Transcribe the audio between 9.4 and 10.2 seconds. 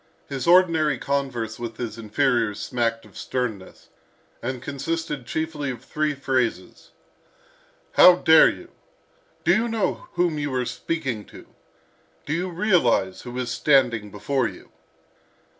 "Do you know